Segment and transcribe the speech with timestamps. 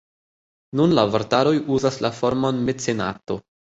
[0.79, 3.45] Nun la vortaroj uzas la formon mecenato.